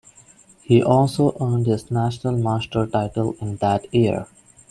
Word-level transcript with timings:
He 0.63 0.81
also 0.81 1.37
earned 1.39 1.67
his 1.67 1.91
National 1.91 2.35
Master 2.35 2.87
title 2.87 3.35
in 3.39 3.57
that 3.57 3.85
year. 3.93 4.25